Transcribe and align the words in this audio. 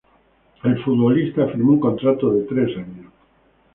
El 0.63 0.79
futbolista 0.83 1.45
firmó 1.45 1.73
un 1.73 1.79
contrato 1.79 2.31
de 2.33 2.41
tres 2.45 2.75
años. 2.75 3.13